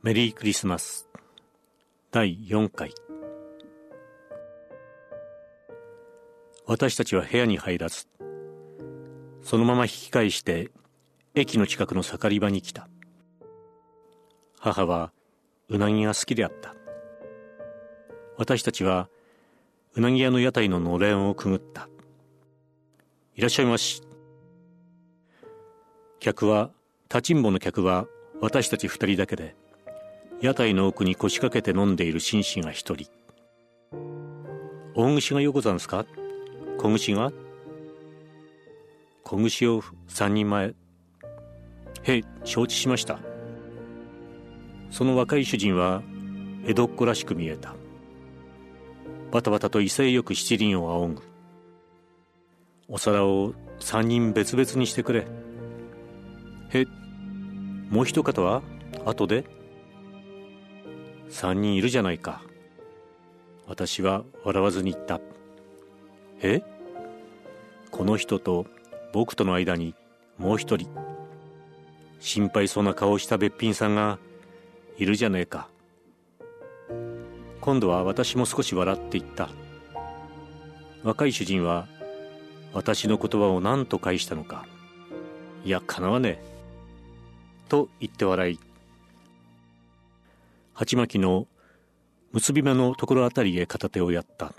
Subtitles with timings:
[0.00, 1.08] メリークリスマス。
[2.12, 2.94] 第4回。
[6.66, 8.06] 私たちは部屋に入らず
[9.42, 10.70] そのまま引き返して
[11.34, 12.88] 駅の近くの盛り場に来た。
[14.60, 15.10] 母は
[15.68, 16.76] うなぎが好きであった。
[18.36, 19.08] 私たちは
[19.96, 21.88] うなぎ屋の屋台ののれんをくぐった。
[23.34, 24.02] いらっしゃいまし。
[26.20, 26.70] 客は
[27.08, 28.06] 立ちんぼの客は
[28.40, 29.56] 私たち二人だけで
[30.40, 33.10] 屋台の奥に腰掛けて飲んでいる紳士が一人。
[34.94, 36.06] 大串がよござんすか？
[36.78, 37.32] 小串が？
[39.24, 40.74] 小串を三人前。
[42.04, 43.18] へ承知しました。
[44.92, 46.02] その若い主人は
[46.64, 47.74] 江戸っ子らしく見えた。
[49.32, 51.22] バタバタと威勢よく七輪を仰ぐ。
[52.86, 55.26] お皿を三人別々にしてくれ。
[56.70, 56.86] へ
[57.90, 58.62] もう一方は
[59.04, 59.44] 後で？
[61.28, 62.42] 三人いるじゃないか。
[63.66, 65.20] 私は笑わずに言った。
[66.40, 66.62] え？
[67.90, 68.66] この人と
[69.12, 69.94] 僕との間に
[70.38, 70.88] もう一人。
[72.20, 74.18] 心配そうな顔をしたべっぴんさんが
[74.96, 75.68] いるじゃねえか。
[77.60, 79.50] 今度は私も少し笑って言った。
[81.02, 81.86] 若い主人は
[82.72, 84.66] 私の言葉を何と返したのか。
[85.64, 86.48] いやかなわねえ。
[87.68, 88.58] と言って笑い
[90.78, 91.48] 鉢巻きの
[92.30, 94.52] 結び目のところあたりへ片手をやった。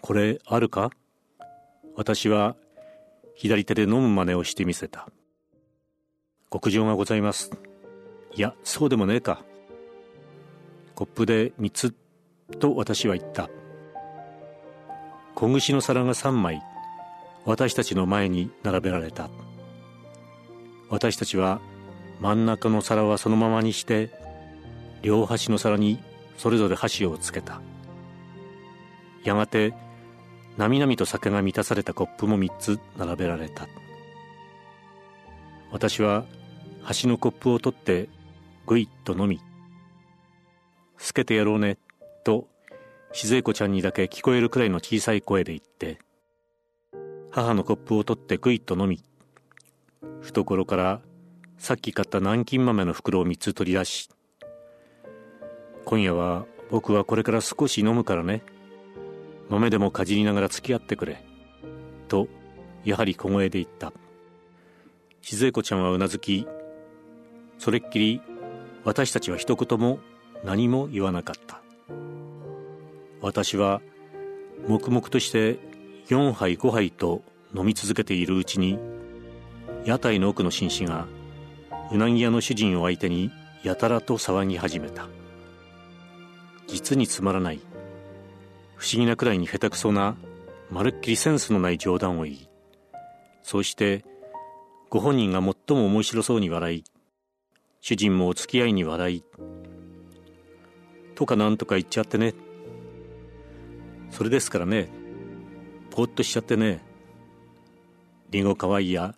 [0.00, 0.90] これあるか？
[1.94, 2.56] 私は
[3.34, 5.06] 左手で飲む真似をしてみせた。
[6.50, 7.50] 極上がございます。
[8.34, 9.44] いやそうでもねえか。
[10.94, 11.94] コップで三つ
[12.58, 13.50] と私は言った。
[15.34, 16.62] 小串の皿が三枚
[17.44, 19.28] 私たちの前に並べられた。
[20.88, 21.60] 私たちは
[22.18, 24.23] 真ん中の皿はそのままにして
[25.04, 26.02] 両端の皿に
[26.38, 27.60] それぞれ箸をつけた。
[29.22, 29.74] やがて
[30.56, 33.68] なみなみと酒が満たされたコップも三つ並べられた。
[35.70, 36.24] 私は
[36.82, 38.08] 端のコップを取って
[38.66, 39.40] ぐいっと飲み
[40.96, 41.76] 「すけてやろうね」
[42.24, 42.48] と
[43.12, 45.98] 静江子ちゃんにだけ聞こえるくらいの小さい声で言って
[47.30, 49.02] 母のコップを取ってぐいっと飲み
[50.22, 51.00] 懐から
[51.58, 54.08] さっき買った南京豆の袋を3つ取り出し
[55.84, 58.42] 今夜は僕はこれから少し飲むからね。
[59.48, 61.24] 豆でもかじりながら付き合ってくれ。
[62.08, 62.28] と
[62.84, 63.92] やはり小声で言った。
[65.20, 66.46] 静江子ちゃんはうなずき
[67.58, 68.20] それっきり
[68.84, 69.98] 私たちは一言も
[70.44, 71.62] 何も言わなかった。
[73.20, 73.80] 私は
[74.68, 75.58] 黙々として
[76.08, 77.22] 4杯5杯と
[77.54, 78.78] 飲み続けているうちに
[79.84, 81.06] 屋台の奥の紳士が
[81.92, 83.30] うなぎ屋の主人を相手に
[83.62, 85.08] やたらと騒ぎ始めた。
[86.66, 87.60] 実につまらない。
[88.76, 90.16] 不思議なくらいに下手くそな
[90.70, 92.48] まるっきりセンスのない冗談を言い
[93.42, 94.04] そうして
[94.90, 96.84] ご本人が最も面白そうに笑い
[97.80, 99.24] 主人もお付き合いに笑い
[101.14, 102.34] とかなんとか言っちゃってね。
[104.10, 104.88] それですからね
[105.90, 106.80] ぽーっとしちゃってね。
[108.30, 109.14] りんごかわいいや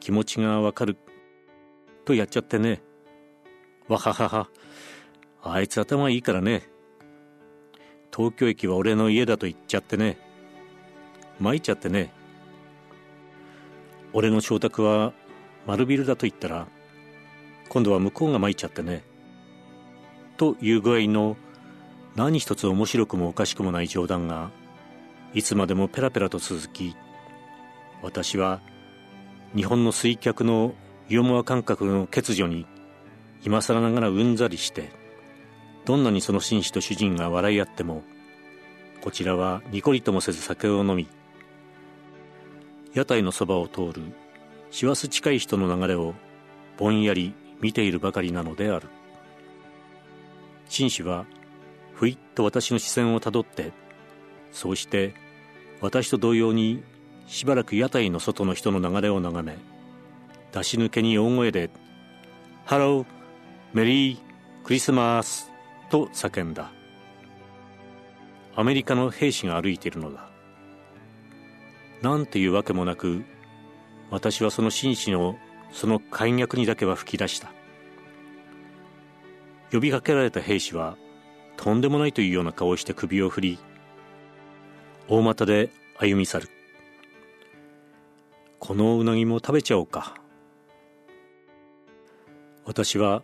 [0.00, 0.96] 気持ちがわかる
[2.04, 2.80] とやっちゃってね。
[3.88, 4.48] わははは。
[5.52, 6.68] あいつ頭いいからね。
[8.14, 10.18] 東京駅は俺の家だと言っちゃってね。
[11.40, 12.12] 参っちゃってね。
[14.12, 15.12] 俺の承諾は
[15.66, 16.66] 丸ビルだと言ったら
[17.68, 19.04] 今度は向こうが参っちゃってね。
[20.36, 21.36] という具合の
[22.16, 24.50] 何一つ面白くもおかしくもない冗談が
[25.34, 26.96] いつまでもペラペラと続き
[28.02, 28.60] 私は
[29.54, 30.74] 日本の水脚の
[31.08, 32.66] ユーモア感覚の欠如に
[33.44, 34.90] 今更ながらうんざりして
[35.88, 38.02] どんなにその紳士と主人が笑い合っても
[39.00, 41.08] こちらはニコリともせず酒を飲み
[42.92, 44.02] 屋台のそばを通る
[44.70, 46.14] 師走近い人の流れを
[46.76, 47.32] ぼんやり
[47.62, 48.88] 見ているばかりなのである。
[50.68, 51.24] 紳士は
[51.94, 53.72] ふいっと私の視線をたどって
[54.52, 55.14] そうして
[55.80, 56.82] 私と同様に
[57.28, 59.56] しばらく屋台の外の人の流れを眺め
[60.52, 61.70] 出し抜けに大声で
[62.66, 63.06] 「ハロー
[63.72, 64.18] メリー
[64.64, 65.47] クリスマス」
[65.88, 66.70] と叫んだ。
[68.54, 70.28] アメリカの兵士が歩いているのだ。
[72.02, 73.24] なんていうわけもなく
[74.10, 75.36] 私はその紳士の
[75.72, 77.52] その解脈にだけは吹き出した。
[79.70, 80.96] 呼びかけられた兵士は
[81.56, 83.58] とんでもないというような顔をして首を振り
[85.08, 86.48] 大股で歩み去る。
[88.58, 90.14] このうなぎも食べちゃおうか。
[92.64, 93.22] 私は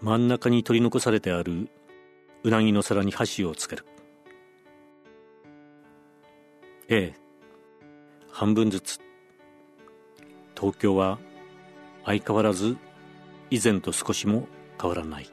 [0.00, 1.68] 真ん中に取り残されてある
[2.44, 3.86] うなぎの皿に箸をつける。
[6.88, 7.24] ええ。
[8.30, 9.00] 半分ずつ。
[10.54, 11.18] 東京は
[12.04, 12.76] 相変わらず
[13.50, 14.46] 以前と少しも
[14.78, 15.30] 変わらない。